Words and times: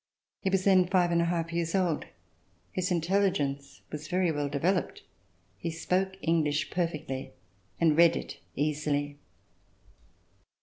He 0.41 0.49
was 0.49 0.63
then 0.63 0.87
five 0.87 1.11
and 1.11 1.21
a 1.21 1.25
half 1.25 1.53
years 1.53 1.75
old. 1.75 2.05
His 2.71 2.89
intelligence 2.89 3.83
was 3.91 4.07
very 4.07 4.31
well 4.31 4.49
developed. 4.49 5.03
He 5.59 5.69
spoke 5.69 6.15
English 6.23 6.71
perfectly 6.71 7.33
and 7.79 7.95
read 7.95 8.15
it 8.15 8.39
easily. 8.55 9.19